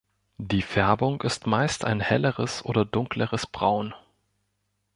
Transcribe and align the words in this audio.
Die 0.39 0.63
Färbung 0.63 1.21
ist 1.21 1.45
meist 1.45 1.85
ein 1.85 1.99
helleres 1.99 2.65
oder 2.65 2.85
dunkleres 2.85 3.45
Braun. 3.45 3.93